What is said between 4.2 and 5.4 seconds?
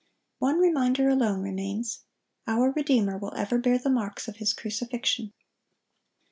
of His crucifixion.